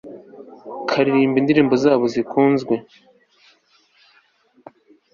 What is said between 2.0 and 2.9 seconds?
zikunzwe-